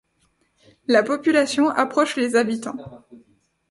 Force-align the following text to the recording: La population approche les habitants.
La 0.87 1.03
population 1.03 1.69
approche 1.69 2.15
les 2.15 2.35
habitants. 2.35 3.05